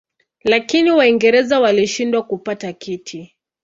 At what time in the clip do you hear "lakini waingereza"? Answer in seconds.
0.43-1.59